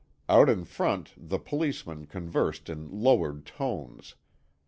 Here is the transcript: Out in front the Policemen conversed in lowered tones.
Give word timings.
Out 0.27 0.49
in 0.49 0.63
front 0.65 1.13
the 1.15 1.37
Policemen 1.37 2.07
conversed 2.07 2.69
in 2.71 2.89
lowered 2.89 3.45
tones. 3.45 4.15